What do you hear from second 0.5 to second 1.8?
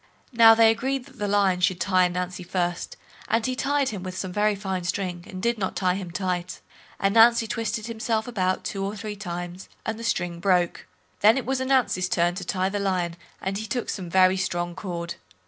they agreed that the Lion should